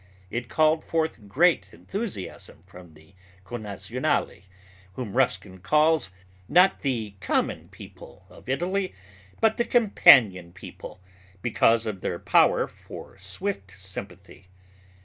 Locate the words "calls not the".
5.59-7.13